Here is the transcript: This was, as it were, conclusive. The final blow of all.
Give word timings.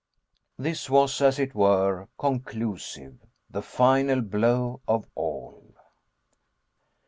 This 0.57 0.89
was, 0.89 1.21
as 1.21 1.37
it 1.37 1.53
were, 1.53 2.07
conclusive. 2.17 3.19
The 3.51 3.61
final 3.61 4.21
blow 4.21 4.81
of 4.87 5.07
all. 5.13 5.75